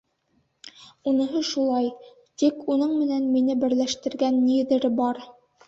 Уныһы 1.11 1.41
шулай, 1.49 1.91
Тик 2.45 2.65
уның 2.77 2.97
менән 3.03 3.29
мине 3.37 3.59
берләштергән 3.67 4.43
ниҙер 4.51 4.93
бар. 5.05 5.25